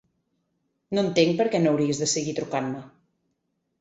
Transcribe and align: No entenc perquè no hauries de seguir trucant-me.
No 0.97 1.03
entenc 1.09 1.37
perquè 1.41 1.61
no 1.65 1.73
hauries 1.75 2.03
de 2.05 2.11
seguir 2.17 2.35
trucant-me. 2.41 2.83